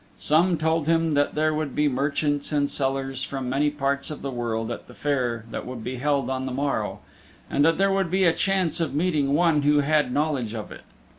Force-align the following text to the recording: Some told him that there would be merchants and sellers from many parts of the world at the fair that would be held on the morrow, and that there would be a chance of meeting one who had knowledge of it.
Some 0.17 0.57
told 0.57 0.87
him 0.87 1.11
that 1.11 1.35
there 1.35 1.53
would 1.53 1.75
be 1.75 1.87
merchants 1.87 2.51
and 2.51 2.71
sellers 2.71 3.21
from 3.23 3.47
many 3.47 3.69
parts 3.69 4.09
of 4.09 4.23
the 4.23 4.31
world 4.31 4.71
at 4.71 4.87
the 4.87 4.95
fair 4.95 5.45
that 5.51 5.67
would 5.67 5.83
be 5.83 5.97
held 5.97 6.27
on 6.27 6.47
the 6.47 6.51
morrow, 6.51 7.01
and 7.51 7.63
that 7.65 7.77
there 7.77 7.91
would 7.91 8.09
be 8.09 8.23
a 8.23 8.33
chance 8.33 8.79
of 8.79 8.95
meeting 8.95 9.35
one 9.35 9.61
who 9.61 9.81
had 9.81 10.11
knowledge 10.11 10.55
of 10.55 10.71
it. 10.71 10.81